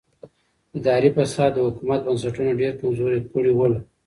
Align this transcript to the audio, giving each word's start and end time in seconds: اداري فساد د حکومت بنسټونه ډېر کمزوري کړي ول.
اداري 0.77 1.09
فساد 1.17 1.51
د 1.55 1.59
حکومت 1.67 1.99
بنسټونه 2.05 2.51
ډېر 2.61 2.73
کمزوري 2.81 3.19
کړي 3.33 3.51
ول. 3.55 3.73